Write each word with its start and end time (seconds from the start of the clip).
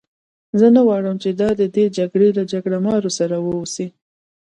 زه 0.59 0.67
نه 0.75 0.81
غواړم 0.87 1.15
چې 1.23 1.29
دا 1.41 1.49
د 1.61 1.63
دې 1.75 1.85
جګړې 1.97 2.29
له 2.37 2.43
جګړه 2.51 2.77
مارو 2.85 3.11
سره 3.19 3.35
وه 3.43 3.53
اوسي. 3.59 3.87